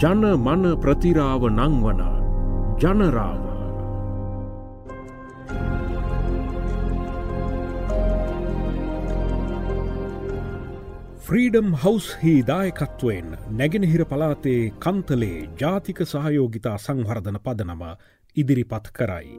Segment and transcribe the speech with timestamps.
[0.00, 1.98] ජන මන ප්‍රතිරාව නංවන
[2.82, 3.40] ජනරාව
[11.24, 13.28] ෆ්‍රීඩම් හවස් හි දායකත්වයෙන්
[13.58, 17.82] නැගෙනහිර පලාතේ කන්තලේ ජාතික සහයෝගිතා සංවර්ධන පදනම
[18.36, 19.38] ඉදිරිපත් කරයි.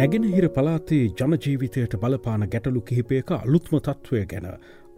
[0.00, 4.50] නැගෙනහිර පලාතේ ජනජීවිතයට බලපාන ගැටලු කිහිපයක අලුත්ම තත්ත්වය ගැන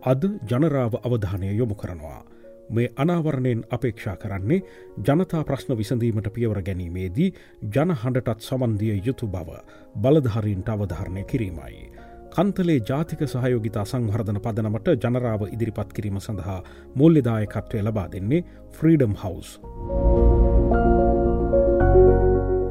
[0.05, 2.23] අද ජනරාව අවධානය යොමු කරනවා.
[2.71, 4.61] මේ අනාවරණයෙන් අපේක්ෂා කරන්නේ
[5.07, 7.29] ජනතා ප්‍රශ්න විසඳීමට පියවර ගැනීමේදී
[7.77, 9.59] ජනහඬටත් සමන්දිය යුතු බව
[10.03, 11.91] බලධාරීන්ට අවධාරණය කිරීමයි.
[12.35, 16.61] කන්තලේ ජාතික සහයෝගිතා සංවර්ධන පදනමට ජනරාව ඉදිරිපත් කිරීම සඳහා
[16.95, 19.51] මුල්ලෙදායකත්වය ලබා දෙන්නේ ෆ්‍රීඩම් හවස්.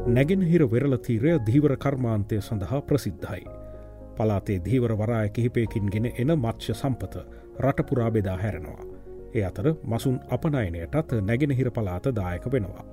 [0.08, 3.42] නැගෙනහිර වෙරලතීරය දීවර කර්මාන්තය සඳහා ප්‍රසිද්ධයි.
[4.16, 7.24] පලාතේ දීවර වරාය කිහිපයකින් ගෙන එන මත්්‍ය සම්පත
[7.60, 8.95] රටපුරා බෙදා හැරෙනවා.
[9.34, 12.84] ඒ අතර මසුන් අපනයනයටත් නැගෙනහිර පලාත දායක වෙනවා.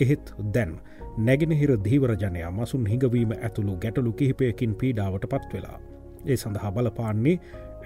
[0.00, 0.74] එහෙත් දැන්
[1.20, 5.78] නැගෙනහිර දීවරජනයා මසුන් හිඟවීම ඇතුළු ගැටලු කිහිපයකින් පීඩාවට පත් වෙලා.
[6.26, 7.36] ඒ සඳහා බලපාන්නේ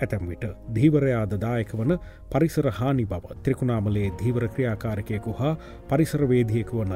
[0.00, 0.44] ඇතැම් විට
[0.77, 1.94] දීවරයාද දායක වන
[2.33, 5.55] පරිසර හානි බව ත්‍රිකුණාමලේ දීවර ක්‍රියාකාරකයකු හා
[5.89, 6.94] පරිසරවේදියෙකු වන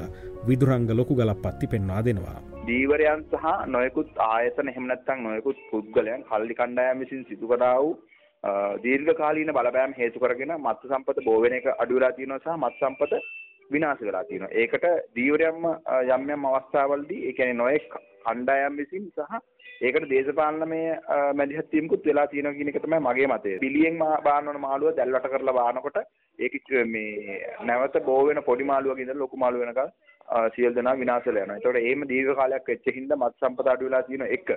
[0.48, 2.38] විදුරංග ලොකු ගලක් පත්ති පෙන්වා දෙනවා.
[2.66, 7.52] දීවරයන් සහ නොයකුත් ආයතන හෙමනත්තං නොයකුත් පුද්ගලයන් කල්ලි කණ්ඩායම් විසින් සිදු
[8.42, 12.38] කරා වූ දීර්ඝ කාලීන බලපෑම් හේතු කරගෙන මත්ස්‍ය සම්පත බෝ වෙන එක අඩු වෙලා තියෙනවා
[12.38, 13.12] සහ මත්ස්‍ය සම්පත
[13.70, 14.50] විනාශ වෙලා තියෙනවා.
[14.52, 15.66] ඒකට දීවරයන්ම
[16.14, 17.92] යම් යම් අවස්ථාවලදී ඒ කියන්නේ නොයෙක්
[18.24, 19.38] කණ්ඩායම් විසින් සහ
[19.82, 20.80] ඒකට දේශපාලනමය
[21.34, 23.58] මැදිහත් වීමකුත් වෙලා තියෙනවා කියන එක තමයි මගේ මතය.
[23.58, 25.98] පිළියෙන් බාන වන මාළුව දැල්වට කරලා බානකොට
[26.38, 26.54] ඒක
[26.86, 29.90] මේ නැවත බෝ වෙන පොඩි මාළුවක ඉඳලා ලොකු මාළුව වෙනකල්
[30.54, 31.56] සියලු දෙනා විනාශ වෙලා යනවා.
[31.56, 34.48] ඒතකොට එහෙම දීර්ඝ කාලයක් වෙච්ච හින්දා මත් සම්පත අඩු වෙලා තියෙන එක.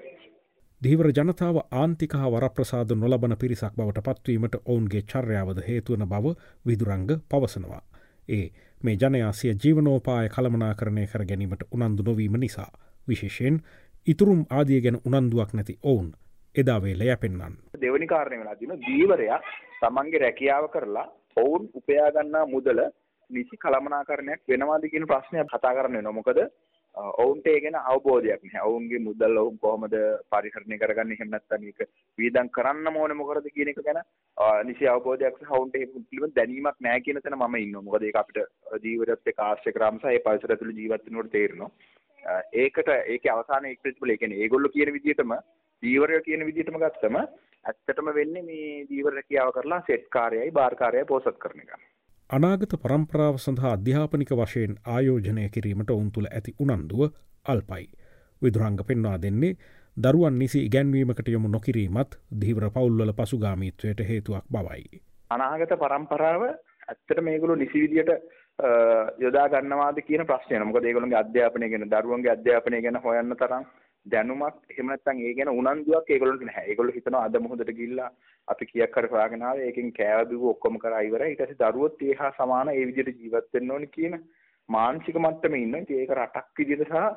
[0.81, 6.31] දීවර ජනතාව ආන්තික හා වරප්‍රසාද නොලබන පිරිසක් බවට පත්වීමට ඔවුන්ගේ චර්යාවද හේතුවන බව
[6.66, 7.81] විදුරංග පවසනවා.
[8.30, 8.45] ඒ
[8.83, 12.72] මේ ජනයාසිය ජීවනෝපාය කළමනාකරණය කර ගැනීමට උනන්දු නොවීම නිසා.
[13.07, 13.59] විශේෂයෙන්
[14.07, 16.07] ඉතුරුම් ආදිය ගැන උනන්දුවක් නැති ඔවුන්
[16.56, 17.59] එදාවේ ලය පෙන්න්නන්.
[17.81, 19.41] දෙවනි කාරණය වෙලා තින දීවරයා
[19.81, 21.07] තමන්ගේ රැකියාව කරලා
[21.38, 22.79] ඔවුන් උපයාගන්නා මුදල
[23.29, 26.40] නිසි කළමනාකරණයක් වෙනවාද කියන ප්‍රශ්නයක් කතා කරන්න නොමොකද
[26.95, 28.63] ඔවුන්ට ඒ ගැන අවබෝධයක් නැහැ.
[28.63, 29.95] ඔවුන්ගේ මුදල් ඔවුන් කොහොමද
[30.31, 31.85] පරිහරණය කරගන්නේ එහෙම නැත්නම් ඒක
[32.17, 34.01] වීදම් කරන්න ඕනේ මොකටද කියන එක ගැන
[34.66, 37.83] නිසි අවබෝධයක් සහ ඔවුන්ට ඒක පිළිබඳ දැනීමක් නැහැ කියන තැන මම ඉන්නවා.
[37.83, 38.41] මොකද ඒක අපිට
[38.83, 41.72] ජීවිතයත් එක්ක ආශ්‍රය කරාම සහ ඒ පරිසරය තුළ ජීවත් වෙනකොට තේරෙනවා.
[42.55, 45.35] ඒකට ඒකේ අවසාන එක ප්‍රතිඵල ඒ කියන්නේ ඒගොල්ලෝ කියන විදිහටම
[45.83, 51.39] දීවරය කියන විදිහටම ගත්තම ඇත්තටම වෙන්නේ මේ දීවර රැකියාව කරලා සෙට් කාර්යයයි බාර් කාර්යයයි පෝසත්
[51.39, 51.72] කරන එක.
[52.29, 57.01] අනාගත පරම්පරාව සඳහා අධ්‍යාපනික වශයෙන් ආයෝජනය කිරීමට ඔවුන් තුළ ඇති උනන්දුව
[57.45, 57.85] අල්පයි.
[58.41, 59.57] විදුරංග පෙන්වා දෙන්නේ
[59.97, 65.01] දරුවන් නිසි ඉගැන්වීමකට යොමු නොකිරීමත් දීවර පවුල්වල පසුගාමීත්වයට හේතුවක් බවයි.
[65.31, 68.12] අනාගත පරම්පරාව ඇත්තට මේගොල්ලෝ නිසි විදියට
[69.17, 70.63] යොදා ගන්නවාද කියන ප්‍රශ්නය.
[70.63, 73.66] මොකද ඒගොල්ලෝගේ අධ්‍යාපනය ගැන දරුවන්ගේ අධ්‍යාපනය ගැන හොයන්න තරම්
[74.05, 76.67] දැනුමක් එහෙම නැත්නම් ඒ ගැන උනන්දුවක් ඒගොල්ලන්ට නැහැ.
[76.71, 78.09] ඒගොල්ලෝ හිතනවා අද මොහොතට ගිහිල්ලා
[78.47, 81.31] අපි කීයක් හරි හොයාගෙන ආවේ ඒකෙන් කෑව බිව්ව ඔක්කොම කරා ඉවරයි.
[81.33, 84.19] ඊට පස්සේ දරුවොත් ඒ හා සමාන ඒ විදිහට ජීවත් වෙන්න ඕනේ කියන
[84.69, 85.81] මානසික මට්ටමේ ඉන්න.
[85.83, 87.07] ඉතින් ඒක රටක් විදිහට සහ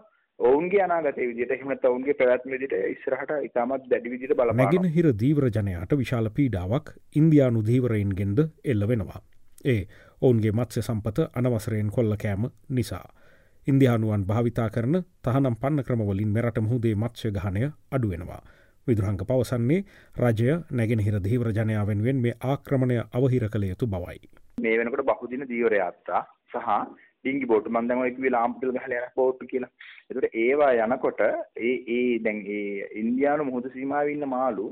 [0.41, 4.65] ඔවුන්ගේ අනාගතයේ විදිහට එහෙම නැත්නම් ඔවුන්ගේ පැවැත්ම විදිහට ඉස්සරහට ඉතාමත් දැඩි විදිහට බලපානවා.
[4.65, 8.45] නැගෙනහිර දීවර ජනයාට විශාල පීඩාවක් ඉන්දියානු දීවරයින්ගෙන්ද
[8.75, 9.21] එල්ල වෙනවා.
[9.65, 9.81] ඒ
[10.23, 13.07] ඔවුන්ගේ මත්ස්‍ය සම්පත අනවසරයෙන් කොල්ල කෑම නිසා.
[13.67, 17.61] ඉන්දයානුවන් භාවිතා කරන තහනම් පන්න ක්‍රමවලින් මෙරට මුහුදේ මත්ස්‍ය ගහනය
[17.93, 18.41] අඩුවෙනවා.
[18.87, 19.85] විදුරංග පවසන්නේ
[20.17, 24.19] රජය නැගෙනහිර දීවර ජනයා වෙනුවෙන් මේ ආක්‍රමණය අවහිර කළ යුතු බවයි.
[24.59, 26.67] මේ වෙනකොට බහුදින දීවර යාත්‍රා සහ
[27.21, 29.71] ඩිංගි බෝට් මම දැන් ඔය කිව්වේ ලාම්පිල් ගහලා යන බෝට් කියලා.
[30.11, 34.67] ඒකට ඒවා යනකොට ඒ ඒ දැන් ඒ ඉන්දියානු මුහුදු සීමාවේ ඉන්න මාළු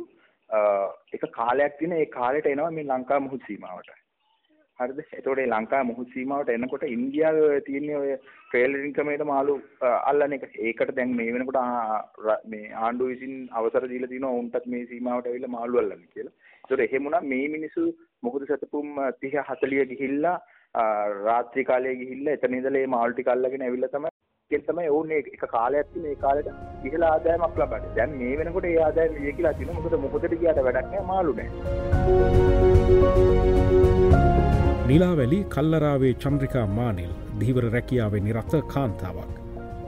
[1.12, 3.99] එක කාලයක් තියෙන ඒ කාලෙට එනවා මේ ලංකා මුහුදු සීමාවට.
[4.80, 5.00] හරිද?
[5.12, 9.54] එතකොට මේ ලංකාවේ මුහුදු සීමාවට එනකොට ඉන්දියාවේ තියෙන ඔය ට්‍රේලරින් ක්‍රමයට මාළු
[10.10, 10.44] අල්ලන එක.
[10.68, 11.58] ඒකට දැන් මේ වෙනකොට
[12.52, 16.34] මේ ආණ්ඩුව විසින් අවසර දීලා තිනවා උන්ටත් මේ සීමාවට ඇවිල්ලා මාළු අල්ලන්න කියලා.
[16.54, 17.84] ඒතකොට එහෙම වුණා මේ මිනිස්සු
[18.22, 20.38] මුහුදු සතපුම් 30 40 ගිහිල්ලා
[21.28, 24.14] රාත්‍රී කාලයේ ගිහිල්ලා එතන ඉඳලා මේ මාළු ටික අල්ලගෙන ඇවිල්ලා තමයි
[24.50, 26.48] ඒක තමයි ඕනේ එක කාලයක් තියෙන ඒ කාලෙට
[26.86, 27.92] ඉහළ ආදායමක් ලබන්නේ.
[27.98, 29.78] දැන් මේ වෙනකොට ඒ ආදායම විය කියලා තියෙනවා.
[29.78, 31.58] මොකද මොකටද ගියාට වැඩක් නැහැ මාළු නැහැ.
[34.90, 37.10] නිලාවැලි කල්ලරාවේ චන්ද්‍රිකා මානිල්
[37.40, 39.34] දීවර රැකියාවේ නිරත්ත කාන්තාවක්.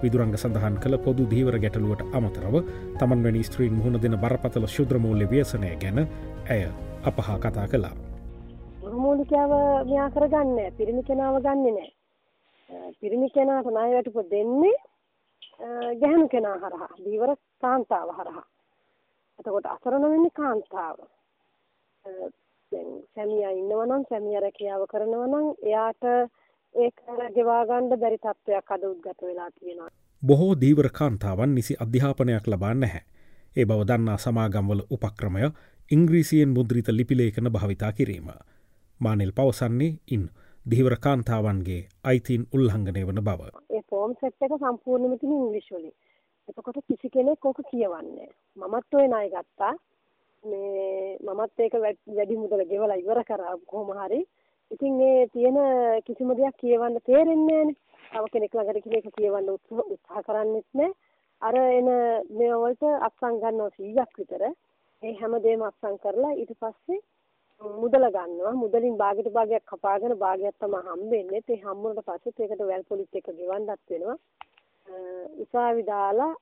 [0.03, 2.55] විදුරංග සඳහන් කළ පොදු දීවර ගැටලුවට අමතරව
[2.99, 5.99] තමන් වැනි ස්ත්‍රීන් මුහුණ දෙන බරපතල ශුද්‍රමූල්‍ය ව්‍යසනය ගැන
[6.51, 6.61] ඇය
[7.05, 7.95] අපහා කතා කළා.
[8.97, 9.55] මූලිකාව
[9.89, 11.91] මෙයා කරගන්න පිරිමි කෙනාව ගන්න නෑ.
[13.01, 14.77] පිරිමි කෙනාට ණයවැටුප දෙන්නේ
[16.03, 18.47] ගැහණු කෙනා හරහා දීවර කාන්තාව හරහා.
[19.39, 20.97] එතකොට අසරණ වෙන්නේ කාන්තාව.
[22.73, 26.05] දැන් සැමියා ඉන්නවා නම් සැමියා රැකියාව කරනවා නම් එයාට
[26.75, 26.97] ඒක
[27.35, 29.91] ගෙවා ගන්න බැරි තත්ත්වයක් අද උද්ගත වෙලා තියෙනවා.
[30.23, 33.03] බොහෝ දීවර කාන්තාවන් නිසි අධ්‍යාපනයක් ලබා නැහැ.
[33.57, 35.51] ඒ බව දන්නා සමාගම්වල උපක්‍රමය
[35.91, 38.31] ඉංග්‍රීසියෙන් මුද්‍රිත ලිපිලේකන භාවිතා කිරීම.
[39.01, 40.25] මානෙල් පවසන්නේ ඉන්
[40.71, 43.41] දීවර කාන්තාවන්ගේ අයිතින් උල්හංගනය වන බව.
[43.71, 45.95] ඒ ෆෝම් සෙට් එක සම්පූර්ණයෙන්ම තියෙන ඉංග්‍රීසි වලින්.
[46.49, 49.75] එතකොට කිසි කෙනෙක් ඕක කියවන්නේ මමත් ඔය ණය ගත්තා.
[50.45, 54.21] මේ මමත් ඒක වැඩි මුදල ගෙවලා ඉවර කරා කොහොම හරි.
[54.71, 55.59] ඉතින් මේ තියෙන
[56.05, 57.77] කිසිම දෙයක් කියවන්න තේරෙන්නේ නැහනේ.
[58.13, 59.49] තව කෙනෙක් ළඟට කියලා ඒක කියවන්න
[59.87, 60.93] උත්සාහ කරන්නෙත් නැහැ.
[61.43, 61.89] අර එන
[62.31, 64.43] මේ වලට අත්සන් ගන්නවා 100ක් විතර.
[65.03, 67.01] ඒ හැමදේම අත්සන් කරලා ඊට පස්සේ
[67.77, 68.55] මුදල ගන්නවා.
[68.55, 71.43] මුදලින් භාගයට භාගයක් කපාගෙන භාගයක් තමයි හම්බෙන්නේ.
[71.49, 74.19] ඒ හම්බුනට පස්සෙත් ඒකට වැල් පොලිත් එක ගෙවන්නත් වෙනවා.
[75.39, 76.33] උසාවි දාලා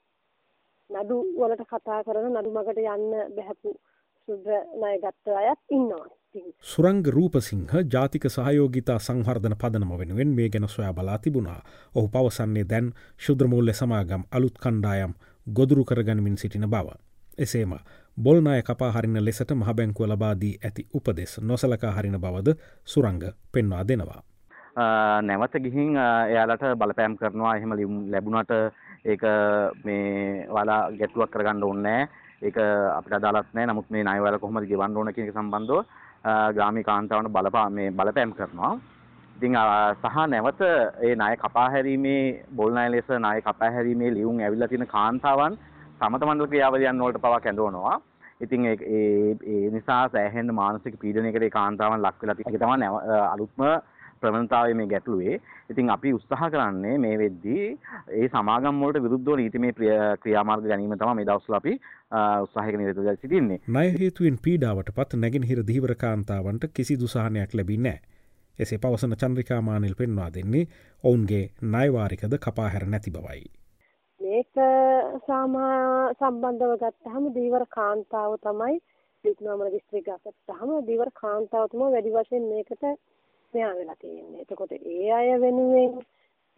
[0.91, 3.71] නඩු වලට කතා කරන නඩු මගට යන්න බැහැපු
[4.31, 6.07] සුද්‍ර ණය ගත්ත අයත් ඉන්නවා.
[6.63, 11.61] සුරංග රූපසිංහ ජාතික සහයෝගිතා සංවර්ධන පදනම වෙනුවෙන් මේ ගැන සොයා බලා තිබුණා.
[11.95, 15.15] ඔහු පවසන්නේ දැන් ශුද්‍රමූල්‍ය සමාගම් අලුත් කණ්ඩායම්
[15.47, 16.95] ගොදුරු කරගනිමින් සිටින බව.
[17.39, 17.75] එසේම
[18.17, 23.23] බොල්නාය කපා හරින ලෙසට මහබැංකුව ලබාදී ඇති උපදෙස් නොසලකා හරින බවද සුරංග
[23.53, 24.23] පෙන්වා දෙනවා.
[25.23, 27.73] නැවත ගිහින් එයාලට බලපෑම් කරනවා එහෙම
[28.13, 28.53] ලැබුණට
[29.05, 29.23] ඒක
[29.85, 32.01] මේ වලා ගැටලුවක් කරගන්න ඕනේ
[32.43, 35.81] ඒක අපිට අදාළත් නැහැ නමුත් මේ ණය වල කොහොමද ගෙවන්න ඕන කියන එක සම්බන්ධව
[36.57, 38.73] ග්‍රාමීය කාන්තාවන්ට බලපා මේ බලපෑම් කරනවා.
[39.37, 39.57] ඉතින්
[40.03, 40.63] සහ නැවත
[41.03, 42.23] ඒ ණය කපා හැරීමේ
[42.53, 45.59] බොල් ණය ලෙස ණය කපා හැරීමේ ලියුම් ඇවිල්ලා තියෙන කාන්තාවන්
[45.99, 47.97] සමත මණ්ඩල ක්‍රියාවලියන් වලට පවා කැඳවනවා.
[48.41, 48.77] ඉතින් ඒ
[49.47, 52.89] ඒ නිසා සෑහෙන මානසික පීඩනයකට ඒ කාන්තාවන් ලක් වෙලා තියෙන එක තමයි
[53.27, 53.67] අලුත්ම
[54.23, 55.41] ප්‍රවණතාවය මේ ගැටලුවේ.
[55.71, 57.65] ඉතින් අපි උත්සාහ කරන්නේ මේ වෙද්දී
[58.19, 59.73] ඒ සමාගම් වලට විරුද්ධව නීතිමය
[60.23, 61.75] ක්‍රියාමාර්ග ගැනීම තමයි මේ දවස්වල අපි
[62.47, 63.61] උත්සාහයක නිරත වෙලා සිටින්නේ.
[63.69, 68.19] ණය හේතුවෙන් පීඩාවට පත් නැගෙනහිර දීවර කාන්තාවන්ට කිසිදු සහනයක් ලැබින්නේ නැහැ.
[68.59, 70.67] එසේ පවසන චන්ද්‍රිකා මානිල් පෙන්වා දෙන්නේ
[71.05, 73.45] ඔවුන්ගේ ණයවාරිකද කපා හැර නැති බවයි.
[74.21, 74.59] මේක
[75.27, 75.77] සාමා
[76.15, 78.75] සම්බන්ධව ගත්තහම දීවර කාන්තාව තමයි
[79.25, 82.85] වික්නෝමල දිස්ත්‍රික්කය ගත්තහම දීවර කාන්තාව තමයි වැඩි වශයෙන් මේකට
[83.53, 84.43] මෙයා වෙලා තියෙන්නේ.
[84.43, 85.93] එතකොට ඒ අය වෙනුවෙන්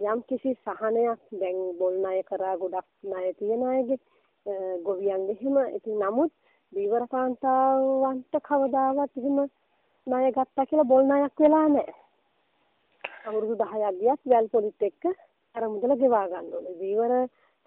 [0.01, 4.01] යම් කිසි සහනයක් දැන් බොල් ණය කරා ගොඩක් ණය තියෙන අයගේ
[4.83, 6.33] ගොවියන්ගේ එහෙම ඉතින් නමුත්
[6.73, 9.39] දීවර කාන්තාවන්ට කවදාවත් එහෙම
[10.07, 11.95] ණය ගත්තා කියලා බොල් ණයක් වෙලා නැහැ.
[13.25, 15.03] අවුරුදු 10ක් ගියත් වැල් පොලිත් එක්ක
[15.55, 16.79] අර මුදල ගෙවා ගන්න ඕනේ.
[16.81, 17.13] දීවර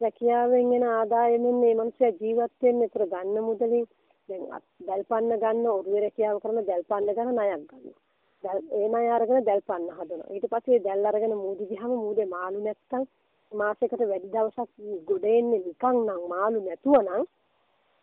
[0.02, 3.86] රැකියාවෙන් එන ආදායමෙන් මේ මිනිස්සු ජීවත් වෙන්න ඒතර ගන්න මුදලින්
[4.30, 4.44] දැන්
[4.88, 8.05] දැල්පන්න ගන්න ඔරුවේ රැකියාව කරන දැල්පන්න ගන්න ණයක් ගන්නවා.
[8.48, 10.32] ඒ ණය අරගෙන දැල් පන්න හදනවා.
[10.32, 13.04] ඊට පස්සේ දැල් අරගෙන මූදි ගියාම මූදේ මාළු නැත්තම්
[13.52, 14.70] මාසයකට වැඩි දවසක්
[15.08, 17.24] ගොඩ එන්නේ නිකන් නම් මාළු නැතුව නම්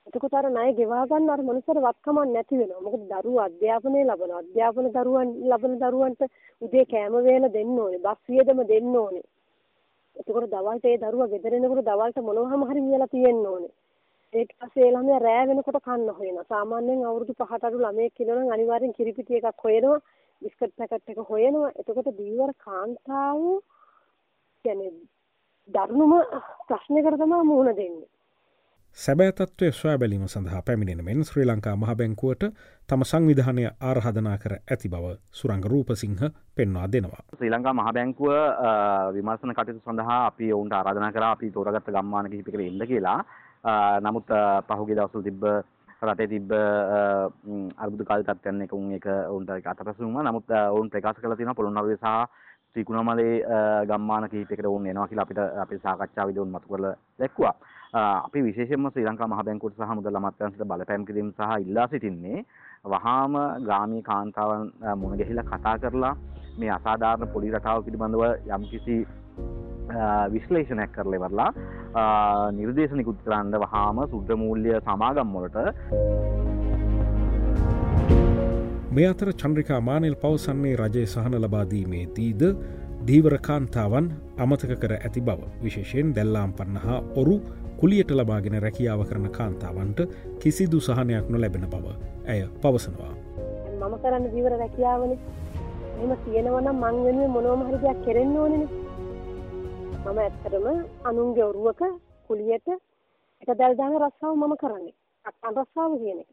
[0.06, 2.80] එතකොට අර ණය ගෙවා ගන්න අර මනුස්සර වත්කමක් නැති වෙනවා.
[2.80, 4.40] මොකද දරුවෝ අධ්‍යාපනය ලබනවා.
[4.40, 6.22] අධ්‍යාපන දරුවන් ලබන දරුවන්ට
[6.62, 8.00] උදේ කෑම වේල දෙන්න ඕනේ.
[8.00, 9.26] බස් වියදම දෙන්න ඕනේ.
[10.16, 13.72] එතකොට දවල්ට ඒ දරුවා ගෙදර එනකොට දවල්ට මොනවහම හරි වියලා තියෙන්න ඕනේ.
[14.34, 16.48] ඊට පස්සේ ඒ ළමයා රෑ වෙනකොට කන්න හොයනවා.
[16.48, 19.98] සාමාන්‍යයෙන් අවුරුදු 5ට අඩු ළමයෙක් ඉන්නවනම් අනිවාර්යෙන් කිරිපිටි එකක් හොයනවා.
[20.42, 21.72] බිස්කට් පැකට් එක හොයනවා.
[21.74, 23.42] එතකොට දීවර කාන්තාව
[24.64, 24.92] කියන්නේ
[25.68, 26.14] දරුණුම
[26.68, 28.08] ප්‍රශ්නයකට තමයි මුහුණ දෙන්නේ.
[28.98, 32.42] සැබෑතත්වය සොයා බැලීම සඳහා පැමිණෙන මෙන් ශ්‍රී ලංකා මහබැංකුවට
[32.88, 36.18] තම සංවිධානය ආරහදනා කර ඇති බව සුරංග රූපසිංහ
[36.54, 37.22] පෙන්වා දෙනවා.
[37.36, 38.34] ශ්‍රී ලංකා මහබැංකුව
[39.14, 43.18] විමර්ශන කටයුතු සඳහා අපි ඔවුන්ට ආරාධනා කර අපි තෝරගත්ත ගම්මාන කිහිපකට එන්න කියලා
[44.00, 44.34] නමුත්
[44.68, 45.44] පහුගේ දවසල් තිබ්බ
[46.02, 46.52] රටේ තිබ්බ
[47.78, 52.08] අර්බුද කාල තත්ත්වයන් එක උන් එක උන්ට අතපසුම නමුත් ඔවුන් ප්‍රකාශ කරලා තියෙනවා පොළොන්නරුවේ සහ
[52.72, 53.34] ත්‍රිකුණාමලේ
[53.86, 57.54] ගම්මාන කිහිපයකට ඔවුන් එනවා කියලා අපිට අපේ සාකච්ඡාවේදී උන් මතු කරලා දැක්කුවා.
[57.94, 62.44] අපි විශේෂයෙන්ම ශ්‍රී ලංකා මහ බැංකුවට සහ මුදල් අමාත්‍යාංශයට බලපෑම් කිරීම සහ ඉල්ලා සිටින්නේ
[62.86, 64.64] වහාම ග්‍රාමීය කාන්තාවන්
[64.96, 66.14] මුණ ගැහිලා කතා කරලා
[66.58, 68.96] මේ අසාධාරණ පොලි රටාව පිළිබඳව යම්කිසි
[70.30, 71.50] විශ්ලේෂණයක් කරලා ඉවරලා
[72.58, 75.58] නිර්දේශ නිකුත් කරන්න වහාම සුද්ධ මූල්‍ය සමාගම් වලට.
[78.96, 82.42] මේ අතර චන්ද්‍රිකා මානෙල් පවසන්නේ රජය සහන ලබාදීමේදීද
[83.08, 84.06] දීවර කාන්තාවන්
[84.38, 85.40] අමතක කර ඇති බව.
[85.64, 87.36] විශේෂයෙන් දැල්ලාම් පන්න හා ඔරු
[87.80, 90.00] කුලියට ලබාගෙන රැකියාව කරන කාන්තාවන්ට
[90.42, 91.86] කිසිදු සහනයක් නොලැබෙන බව
[92.26, 93.12] ඇය පවසනවා.
[93.80, 95.12] මම කරන්න දීවර රැකියාවන.
[96.02, 98.68] එම තියෙනවනම් මං වෙනුව මොනෝම හරි දෙයක් කෙරෙන්න ඕනනේ
[100.02, 100.66] මම ඇත්තටම
[101.04, 101.80] අනුන්ගේ ඔරුවක
[102.30, 102.68] කුලියට
[103.42, 104.94] එක දැල් දාන රස්සාව මම කරන්නේ.
[105.24, 106.30] අක්කන් රස්සාව කියන එක.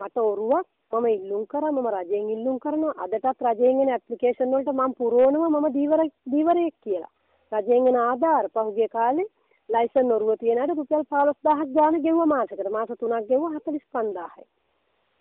[0.00, 4.92] මට ඔරුවක් මම ඉල්ලුම් කරා මම රජයෙන් ඉල්ලුම් කරනවා අදටත් රජයෙන් එන ඇප්ලිකේෂන් වලට මම
[4.98, 6.00] පුරවනවා මම දීවර
[6.32, 7.12] දීවරයෙක් කියලා.
[7.52, 9.32] රජයෙන් එන ආධාර පහුගිය කාලේ
[9.68, 12.68] ලයිසන් ඔරුව තියෙන අයට රුපියල් 15000ක් ගාන ගෙවුවා මාසෙකට.
[12.70, 14.44] මාස 3ක් ගෙවුවා 45000යි.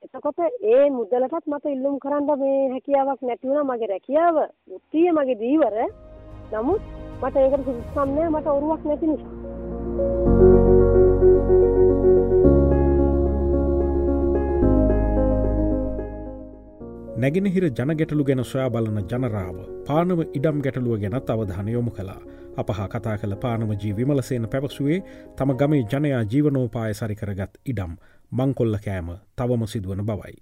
[0.04, 0.40] එතකොට
[0.74, 4.36] ඒ මුදලටත් මට ඉල්ලුම් කරන්න මේ හැකියාවක් නැති වුණා මගේ රැකියාව
[4.68, 5.76] වෘත්තිය මගේ දීවර.
[6.52, 9.34] නමුත් මට ඒකට සුදුසුකම් නැහැ මට ඔරුවක් නැති නිසා.
[17.18, 22.20] නැගෙනහිර ජනගැටලු ගැන සොයා බලන ජනරාව පානව ඉඩම් ගැටලුව ගැනත් අවධාන යොමු කලා
[22.58, 25.00] අප හා කතා කළ පානමජී විමලසේන පැවසුවේ
[25.38, 27.94] තම ගමේ ජනයා ජීවනෝපාය සරිකරගත් ඉඩම්
[28.32, 30.36] මංකොල්ල කෑම තවම සිදුවන බවයි.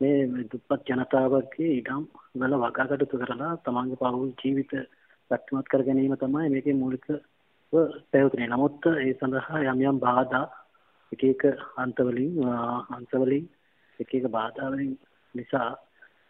[0.00, 4.72] මේ දුප්පත් ජනතාවගේ ඉඩම් වල වගාකටතු කරලා තමන්ගේ පවුල් ජීවිත
[5.30, 7.06] සත්මත් කර ගැනීම තමයි මේකේ මූලික
[8.12, 10.46] පැවතුනේ නමුත් ඒ සඳහා යම් යම් බාධා
[11.12, 11.42] එක එක
[11.76, 12.32] අන්තවලින්
[12.90, 13.44] අන්තවලින්
[14.00, 14.92] එක එක බාධාවලින්
[15.34, 15.68] නිසා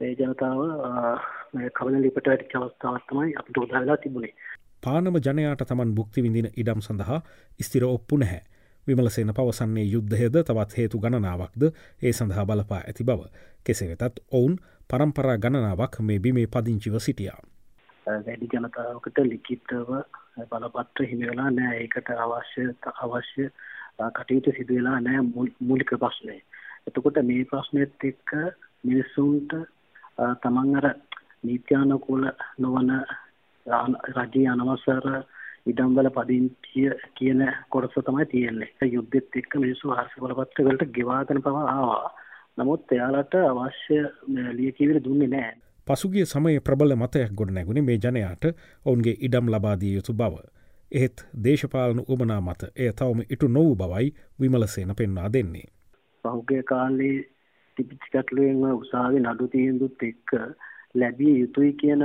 [0.00, 0.60] ඒ ජනතාව
[1.74, 4.34] කවල ලිපට වැටිච්ච අවස්ථාවක් තමයි අපිට උදා වෙලා තිබුණේ.
[4.82, 7.20] පානම ජනයාට තමන් භුක්ති විඳින ඉඩම් සඳහා
[7.60, 8.42] ස්තිර ඔප්පු නැහැ.
[8.86, 11.62] විමලසේන පවසන්නේ යුද්ධයද තවත් හේතු ගණනාවක්ද
[12.02, 13.20] ඒ සඳහා බලපා ඇති බව.
[13.64, 14.54] කෙසේ වෙතත් ඔවුන්
[14.90, 17.40] පරම්පරා ගණනාවක් මේ බිමේ පදිංචිව සිටියා.
[18.08, 19.90] වැඩි ජනතාවකට ලිකිතව
[20.46, 23.48] බලපත්‍ර හිමිවෙලා නෑ ඒකට අවශ්‍ය අවශ්‍ය
[24.10, 25.20] කටයුතු සිදුවෙලා නෑ
[25.62, 26.36] මුලික ප්‍රශ්නය.
[26.86, 28.30] එතකොට මේ ප්‍රශ්නයත් එක්ක
[28.84, 29.56] මිනිස්සුන්ට
[30.42, 30.86] තමන් අර
[31.44, 32.24] නීත්‍යානුකූල
[32.58, 32.94] නොවන
[34.16, 35.08] රජයේ අනවසර
[35.66, 38.72] ඉඩම්වල පදිංචිය කියන කොටස තමයි තියෙන්නේ.
[38.88, 42.12] යුද්ධෙත් එක්ක මිනිස්සු ආර්ථික බලපත්‍ර වලට ගෙවාගෙන පවා ආවා.
[42.58, 43.98] නමුත් එයාලට අවශ්‍ය
[44.52, 45.56] ලියකියවිලි දුන්නේ නැහැ.
[45.88, 48.44] පසුගිය සමයේ ප්‍රබල මතයක් ගොඩ නැගුණේ මේ ජනයාට
[48.86, 50.34] ඔවුන්ගේ ඉඩම් ලබාදිය යුතු බව.
[50.92, 55.66] එහෙත් දේශපාලන උමනා මත එය තවම ඉටු නොවූ බවයි විමලසේන පෙන්වා දෙන්නේ.
[56.24, 57.16] පහුගිය කාලේ
[57.76, 60.36] තිබිච්ච ගැටලුවෙන් උසාවි නඩු තීන්දුවත් එක්ක
[60.94, 62.04] ලැබිය යුතුයි කියන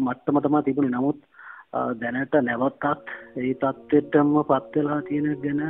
[0.00, 0.92] මට්ටම තමයි තිබුණේ.
[0.92, 1.20] නමුත්
[2.00, 2.84] දැනට නැවතත්
[3.36, 5.62] ඒ தත්ත්වෙටම පත් වෙලා තියෙන ගැන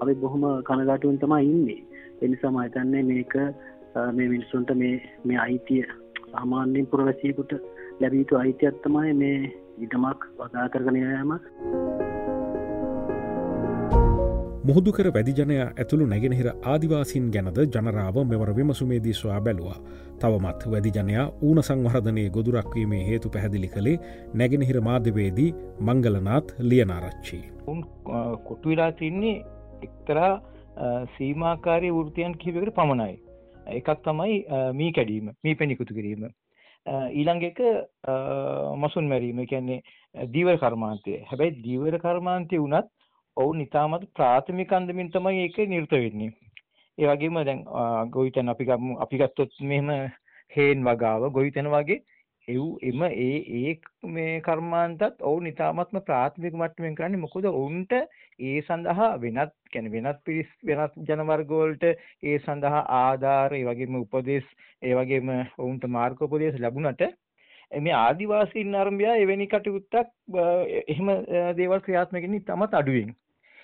[0.00, 1.82] අපි බොහොම කනගාටුවෙන් තමයි ඉන්නේ.
[2.22, 3.34] ඒ නිසා මම හිතන්නේ මේක
[4.12, 5.84] මේ මිනිස්සුන්ට මේ මේ අයිතිය
[6.34, 7.52] සාමාන්‍යයෙන් පුරවැසියෙකුට
[8.00, 9.38] ලැබිය යුතු අයිතියක් තමයි මේ
[9.84, 11.32] ඉඩමක් වගා කරගෙන යෑම.
[14.68, 19.76] මුහුදුකර වැදිජනයා ඇතුළු නැගෙනහිර ආදිවාසින් ගැනද ජනරාව මෙවර විමසුමේදී සොයා බැලවා.
[20.20, 23.98] තවමත් වැදිජනයා ඌන සංවර්ධනය ගොදුරක්වීමේ හේතු පැහැදිලි කළේ
[24.42, 25.50] නැගෙනහිර මාධ්‍යවේදී
[25.88, 27.42] මංගලනාත් ලියනාරච්චි.
[27.72, 27.84] උන්
[28.48, 29.36] කොටුවෙලා තින්නේ
[29.82, 30.32] එක්තරා
[31.16, 33.14] සීමාකාරය වෘතියන් කිහිපකට පමණයි.
[33.68, 34.38] එකක් තමයි
[34.72, 36.24] මී කැඩීම මී පැණිකුතු කිරීම.
[36.86, 37.60] ඊළඟ එක
[38.76, 39.82] මසුන් මැරීම කියන්නේ
[40.32, 42.90] දීවර කර්මාන්තය හැබැයි දීවර කර්මාන්තය වුණත්
[43.36, 46.32] ඔවුන් ඉතාමත් ප්‍රාථමික අන්දමින් තමයි ඒක නිර්ත වෙන්නේ.
[46.98, 47.64] ඒ වගේම දැන්
[48.10, 49.88] ගොවිතැන අපි ගමු අපි ගත්තොත් මෙහෙම
[50.52, 52.02] හේන් වගාව ගොවිතැන වගේ
[52.48, 53.74] එව් එම ඒ ඒ
[54.08, 57.94] මේ කර්මාන්තත් ඔවුන් ඉතාමත්ම ප්‍රාථමික මට්ටමින් කරන්නේ මොකද ඔවුන්ට
[58.40, 61.92] ඒ සඳහා වෙනත් කියන්නේ වෙනත් පිරිස් වෙනත් ජන වර්ග වලට
[62.24, 64.46] ඒ සඳහා ආධාර ඒ වගේම උපදෙස්
[64.82, 67.06] ඒ වගේම ඔවුන්ට මාර්ගෝපදේශ ලැබුණට
[67.72, 70.12] මේ ආදිවාසීන් ආරම්භය එවැනි කටයුත්තක්
[70.84, 71.12] එහෙම
[71.56, 73.10] දේවල් ක්‍රියාත්මක වෙන්නේ තමත් අඩුවෙන්.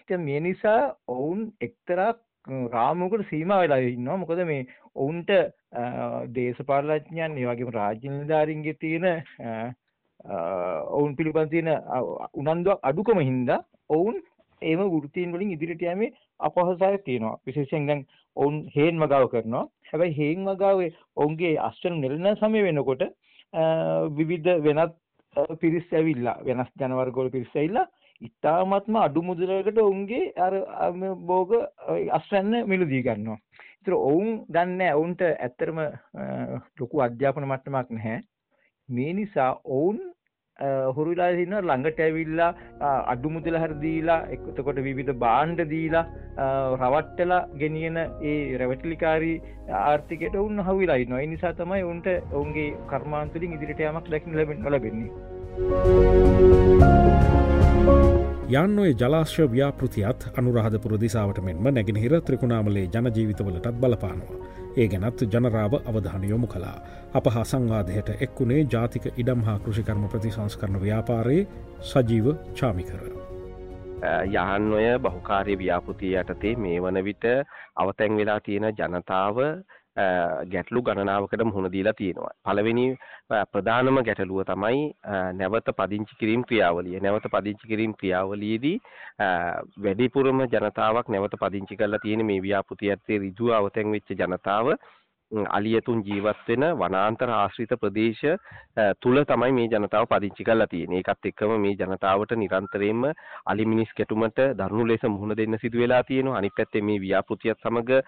[0.02, 2.12] ඉතින් මේ නිසා ඔවුන් එක්තරා
[2.70, 4.16] රාමුවකට සීමා වෙලා ඉන්නවා.
[4.16, 5.30] මොකද මේ ඔවුන්ට
[6.30, 9.06] දේශපාලනඥයන් ඒ වගේම රාජ්‍ය නිලධාරීන්ගේ තියෙන
[10.90, 11.70] ඔවුන් පිළිබඳ තියෙන
[12.34, 13.60] උනන්දුවක් අඩුකම හින්දා
[13.90, 14.16] ඔවුන්
[14.62, 17.38] ඒම වෘත්තීන් වලින් ඉදිරියට යෑමේ අපහසුතාවයක් තියෙනවා.
[17.46, 19.68] විශේෂයෙන් දැන් ඔවුන් හේන් වගාව කරනවා.
[19.86, 23.02] හැබැයි හේන් වගාවේ ඔවුන්ගේ අස්වැනු නෙළන සමය වෙනකොට
[24.12, 24.94] විවිධ වෙනත්
[25.60, 27.86] පිරිස් ඇවිල්ලා වෙනස් ජනවර්ගවල පිරිස් ඇවිල්ලා
[28.22, 30.54] ඉතාමත්ම අඩු මුදලකට ඔවුන්ගේ අර
[31.22, 31.54] භෝග
[32.10, 33.38] අස්වැන්න මිලදී ගන්නවා.
[33.80, 35.78] ඒතර ඔවුන් දන්නේ ඔවුන්ට ඇත්තටම
[36.80, 38.18] ලොකු අධ්‍යාපන මට්ටමක් නැහැ.
[38.88, 39.98] මේ නිසා ඔවුන්
[40.96, 42.50] හුරු වෙලා ඉන්න ළඟට ඇවිල්ලා
[43.12, 46.04] අඩු මුදල හරි දීලා එතකොට විවිධ භාණ්ඩ දීලා
[46.76, 47.98] රවට්ටලා ගෙනියන
[48.32, 49.36] ඒ රැවටිලිකාරී
[49.82, 51.24] ආර්ථිකයට උන් හවුලා ඉන්නවා.
[51.24, 55.10] ඒ නිසා තමයි උන්ට ඔවුන්ගේ කර්මාන්ත වලින් ඉදිරියට යamak දකින්න ලැබෙන්නේ.
[58.50, 64.38] යන්නඔය ජලාශ්‍ය ව්‍යාපෘතියත් අනුරහදපුර දිසාවට මෙන්ම නැගෙනහිර ත්‍රිකුණාමලේ ජනජීවිතවලටත් බලපානවා.
[64.76, 66.74] ඒ ගැනත් ජනරාව අවධාන යොමු කලා.
[67.14, 71.46] අප හා සංවාදයට එක්වුණේ ජාතික ඉඩම් හා කෘෂිකර්ම ප්‍රතිසංස්කරන ව්‍යාපාරයේ
[71.82, 73.02] සජීව චාමිකර.
[74.34, 77.24] යහන්ඔය බහුකාරය ව්‍යාපෘතිය යටතේ මේ වන විට
[77.76, 79.38] අවතැන් වෙලා තියෙන ජනතාව
[80.52, 82.32] ගැටලු ගණනාවකට මුහුණ දීලා තියෙනවා.
[82.44, 82.84] පළවෙනි
[83.52, 84.82] ප්‍රධානම ගැටලුව තමයි
[85.34, 87.00] නැවත පදිංචි කිරීම ක්‍රියාවලිය.
[87.00, 88.76] නැවත පදිංචි කිරීම ක්‍රියාවලියේදී
[89.78, 94.74] වැඩිපුරම ජනතාවක් නැවත පදිංචි කරලා තියෙන මේ ව්‍යාපෘතිය ඇත්තේ ඍජුව අවතැන් වෙච්ච ජනතාව
[95.30, 98.24] අලියතුන් ජීවත් වෙන වනාන්තර ආශ්‍රිත ප්‍රදේශ
[99.00, 101.02] තුල තමයි මේ ජනතාව පදිංචි කරලා තියෙන්නේ.
[101.02, 103.04] ඒකත් එක්කම මේ ජනතාවට නිරන්තරයෙන්ම
[103.46, 106.38] අලි මිනිස් ගැටුමට දරුණු ලෙස මුහුණ දෙන්න සිදු වෙලා තියෙනවා.
[106.38, 108.00] අනිත් පැත්තේ මේ ව්‍යාපෘතියත් සමග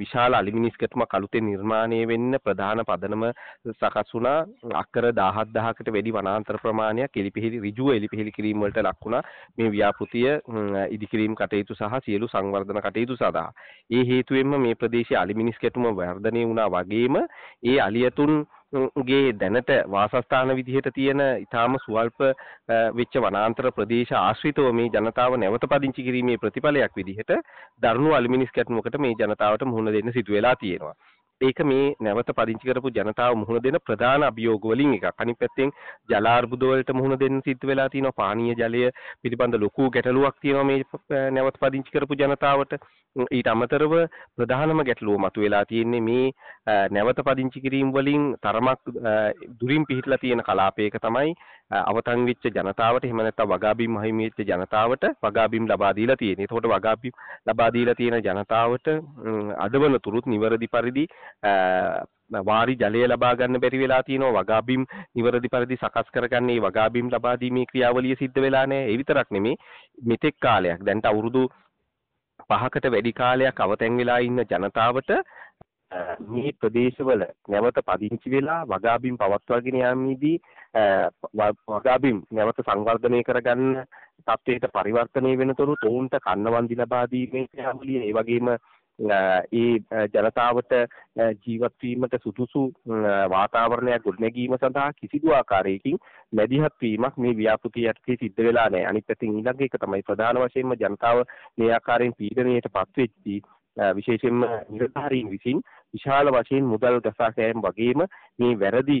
[0.00, 3.24] විශාල අලි මිනිස් ගැටුමක් අලුතෙන් නිර්මාණය වෙන්න ප්‍රධාන පදනම
[3.72, 4.46] සකස් වුණා.
[4.82, 9.22] අක්කර 17000කට වැඩි වනාන්තර ප්‍රමාණයක් එලිපිහිලි ඍජුව එලිපිහිලි කිරීම වලට ලක් වුණා.
[9.58, 10.28] මේ ව්‍යාපෘතිය
[10.90, 13.52] ඉදිකිරීම කටයුතු සහ සියලු සංවර්ධන කටයුතු සඳහා.
[13.90, 15.86] ඒ හේතුවෙන්ම මේ ප්‍රදේශයේ අලි මිනිස් ගැටුම
[16.18, 17.18] වර්ධනය වුණා වගේම
[17.64, 18.38] ඒ අලියතුන්
[19.02, 22.20] ගේ දැනට වාසස්ථාන විදිහට තියෙන ඊටාම සුවල්ප
[22.94, 27.32] වෙච්ච වනාන්තර ප්‍රදේශ ආශ්‍රිතව මේ ජනතාව නැවත පදිංචි කිරීමේ ප්‍රතිඵලයක් විදිහට
[27.82, 30.94] දරුණු අලිමිනිස් කැටුමකට මේ ජනතාවට මුහුණ දෙන්න සිදු වෙලා තියෙනවා.
[31.40, 35.06] ඒක මේ නැවත පදිංචි කරපු ජනතාව මුහුණ දෙන ප්‍රධාන අභියෝග වලින් එකක්.
[35.16, 35.70] අනිත් පැත්තෙන්
[36.08, 38.12] ජල අර්බුද වලට මුහුණ දෙන්න සිද්ධ වෙලා තියෙනවා.
[38.14, 38.90] පානීය ජලය
[39.22, 42.80] පිළිබඳ ලොකු ගැටලුවක් තියෙනවා මේ නැවත පදිංචි කරපු ජනතාවට.
[43.16, 43.94] ඊට අමතරව
[44.36, 46.32] ප්‍රධානම ගැටලුව මතුවලා තියෙන්නේ මේ
[46.90, 48.80] නැවත පදිංචි කිරීම වලින් තරමක්
[49.60, 51.32] දුරින් පිහිටලා තියෙන කලාපයක තමයි
[51.70, 56.44] අවතන් වෙච්ච ජනතාවට එහෙම නැත්නම් වගාබිම් අහිමි වෙච්ච ජනතාවට වගාබිම් ලබා දීලා තියෙන්නේ.
[56.44, 57.12] එතකොට වගාබිම්
[57.46, 58.88] ලබා දීලා තියෙන ජනතාවට
[59.58, 61.04] අදවන තුරුත් නිවැරදි පරිදි
[62.42, 64.34] වාරි ජලය ලබා ගන්න බැරි වෙලා තියෙනවා.
[64.38, 64.84] වගාබිම්
[65.14, 68.92] නිවැරදි පරිදි සකස් කරගන්න මේ වගාබිම් ලබා දීමේ ක්‍රියාවලිය සිද්ධ වෙලා නැහැ.
[68.92, 69.56] ඒ විතරක් නෙමේ
[70.04, 71.48] මෙතෙක් කාලයක් දැන්ට අවුරුදු
[72.50, 75.10] පහකට වැඩි කාලයක් අවතැන් වෙලා ඉන්න ජනතාවට
[76.28, 80.36] මේ ප්‍රදේශවල නැවත පදිංචි වෙලා වගාබිම් පවත්වාගෙන යාමේදී
[81.68, 83.84] වගාබිම් නැවත සංවර්ධනය කරගන්න
[84.24, 88.50] තත්ත්වයට පරිවර්තනය වෙනතුරු ඔවුන්ට කන්නවන්දි ලබා දීමේ ක්‍රියාවලිය ඒ වගේම
[88.98, 90.72] ඒ ජනතාවට
[91.40, 92.62] ජීවත් වීමට සුදුසු
[93.30, 95.98] වාතාවරණයක් ගොඩනැගීම සඳහා කිසිදු ආකාරයකින්
[96.32, 98.86] මැදිහත් වීමක් මේ ව්‍යාපෘතිය යටතේ සිද්ධ වෙලා නැහැ.
[98.86, 101.22] අනිත් පැත්තෙන් ඊළඟ එක තමයි ප්‍රධාන වශයෙන්ම ජනතාව
[101.56, 103.40] මේ ආකාරයෙන් පීඩනයට පත් වෙච්චි
[103.76, 105.62] විශේෂයෙන්ම නිරධාරීන් විසින්
[105.94, 108.04] විශාල වශයෙන් මුදල් ගසා කෑම වගේම
[108.38, 108.98] මේ වැරදි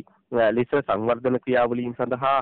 [0.52, 2.38] ලෙස සංවර්ධන ක්‍රියාවලීන් සඳහා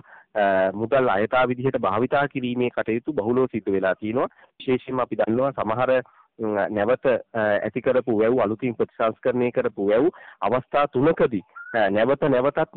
[0.74, 5.94] මුදල් අයථා විදිහට භාවිතා කිරීමේ කටයුතු බහුලව සිද්ධ වෙලා තියෙනවා විශේෂයෙන්ම අපි දන්නවා සමහර
[6.38, 11.42] නැවත ඇති කරපු වැව් අලුතින් ප්‍රතිසංස්කරණය කරපු වැව් අවස්ථා තුනකදී
[11.90, 12.76] නැවත නැවතත්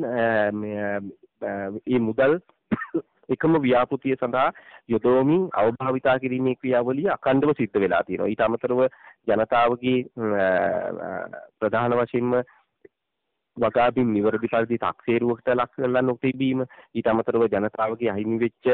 [0.54, 2.40] මේ මුදල්
[3.30, 4.52] එකම ව්‍යාපෘතිය සඳහා
[4.90, 8.28] යොදවමින් අවභාවිතා කිරීමේ ක්‍රියාවලිය අඛණ්ඩව සිද්ධ වෙලා තියෙනවා.
[8.28, 8.80] ඊට අමතරව
[9.28, 10.00] ජනතාවගේ
[11.60, 12.34] ප්‍රධාන වශයෙන්ම
[13.60, 18.72] වගාබිම් නිවැරදි පරිදි 탁සේරුවකට ලක් කරලා නොතිබීම ඊට අමතරව ජනතාවගේ අහිමි වෙච්ච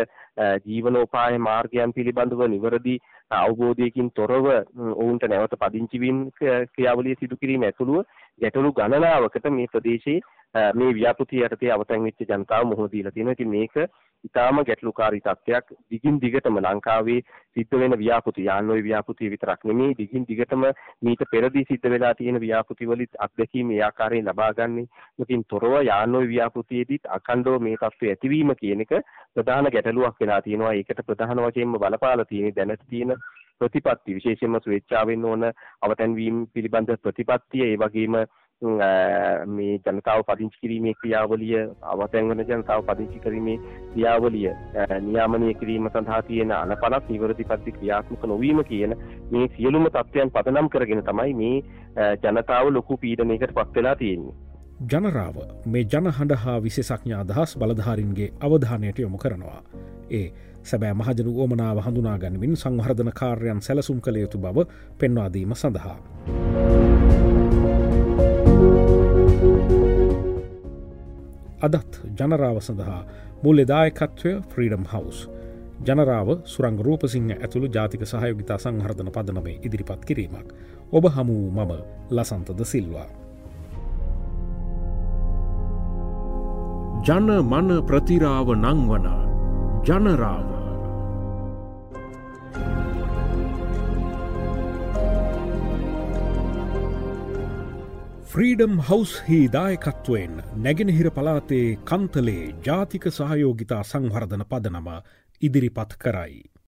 [0.65, 2.95] ජීවනෝපාය මාර්ගයන් පිළිබඳව නිවැරදි
[3.33, 8.05] අවබෝධයකින් තොරව ඔවුන්ට නැවත පදිංචි වීම ක්‍රියාවලිය සිදු කිරීම ඇතුළුව
[8.41, 10.21] ගැටලු ගණනාවකට මේ ප්‍රදේශයේ
[10.73, 13.33] මේ ව්‍යාපෘතිය යටතේ අවතන් වෙච්ච ජනතාව මුහුණ දීලා තියෙනවා.
[13.33, 13.73] ඉතින් මේක
[14.25, 17.17] ඉතාම ගැටලුකාරී තත්ත්වයක් දිගින් දිගටම ලංකාවේ
[17.51, 20.65] සිද්ධ වෙන ව්‍යාපෘති යාන්වයි ව්‍යාපෘතිය විතරක් නෙමෙයි දිගින් දිගටම
[21.01, 24.89] මීට පෙරදී සිද්ධ වෙලා තියෙන ව්‍යාපෘති වලින් අත්දැකීම් ඒ ආකාරයෙන් ලබා ගන්න.
[25.19, 28.93] ඉතින් තොරව යාන්වයි ව්‍යාපෘතියේදීත් අඛණ්ඩව මේ තත්ත්වය ඇතිවීම කියන එක
[29.33, 30.73] ප්‍රධාන ගැටලුවක් වෙලා තියෙනවා.
[30.73, 33.17] ඒකට ප්‍රධාන වශයෙන්ම බලපාලා තියෙන්නේ දැනට තියෙන
[33.59, 35.45] ප්‍රතිපත්ති විශේෂයෙන්ම ස්වේච්ඡාවෙන් ඕන
[35.81, 38.17] අවතැන්වීම පිළිබඳ ප්‍රතිපත්තිය ඒ වගේම
[38.61, 43.57] මේ ජනතාව පදිංචි කිරීමේ ක්‍රියාවලිය අවතැන් වන ජනතාව පදිංචි කිරීමේ
[43.91, 44.49] ක්‍රියාවලිය
[45.01, 48.95] නියාමනය කිරීම සඳහා තියෙන අනපනත් නිවැරදි පරිදි ක්‍රියාත්මක නොවීම කියන
[49.31, 54.35] මේ සියලුම තත්ත්වයන් පදනම් කරගෙන තමයි මේ ජනතාව ලොකු පීඩනයකට පත් වෙලා තියෙන්නේ.
[54.83, 55.37] ජනරාව
[55.67, 59.61] මේ ජනහඬ හා විශේෂඥා අදහස් බලධාරින්ගේ අවධානයට යොමු කරනවා.
[60.11, 60.27] ඒ
[60.63, 66.94] සැබෑ මහජන වුවමනාව හඳුනාගැනවින් සංහර්ධන කාර්යන් සැලසුම් කළ යුතු බව පෙන්වාදීම සඳහා.
[71.61, 73.01] අදත් ජනරාව සඳහා
[73.43, 75.19] මුල්ලෙදායකත්වය ෆ්‍රීඩම් හවස්.
[75.83, 80.47] ජනරාව සුරංග රූපසිංහ ඇතුළු ජාතික සහයෝගිතා සංහර්ධන පදනමේ ඉදිරිපත් කිරීමක්.
[80.91, 81.71] ඔබ හමූ මම
[82.09, 83.07] ලසන්තද සිල්වා.
[87.03, 89.07] ජන මන ප්‍රතිරාව නංවන
[89.83, 90.54] ජනරාව
[98.35, 104.89] ෆ්‍රීඩම් හවස් හි දායකත්වයෙන් නැගෙනහිර පලාතේ කන්තලේ ජාතික සහයෝගිතා සංවර්ධන පදනම
[105.41, 106.41] ඉදිරිපත් කරයි.